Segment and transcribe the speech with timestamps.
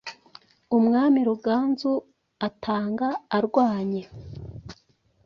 [0.77, 1.93] umwami Ruganzu
[2.47, 3.07] atanga
[3.37, 4.03] arwanye